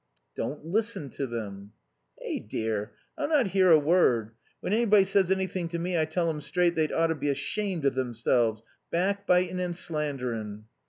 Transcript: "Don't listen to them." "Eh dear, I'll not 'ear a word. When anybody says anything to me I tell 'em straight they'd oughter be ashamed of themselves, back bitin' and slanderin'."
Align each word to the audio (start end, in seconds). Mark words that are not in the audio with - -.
"Don't 0.35 0.65
listen 0.65 1.11
to 1.11 1.27
them." 1.27 1.73
"Eh 2.23 2.39
dear, 2.39 2.93
I'll 3.19 3.29
not 3.29 3.53
'ear 3.53 3.69
a 3.69 3.77
word. 3.77 4.31
When 4.59 4.73
anybody 4.73 5.03
says 5.05 5.29
anything 5.29 5.67
to 5.67 5.77
me 5.77 5.95
I 5.95 6.05
tell 6.05 6.27
'em 6.27 6.41
straight 6.41 6.73
they'd 6.73 6.91
oughter 6.91 7.13
be 7.13 7.29
ashamed 7.29 7.85
of 7.85 7.93
themselves, 7.93 8.63
back 8.89 9.27
bitin' 9.27 9.59
and 9.59 9.75
slanderin'." 9.75 10.63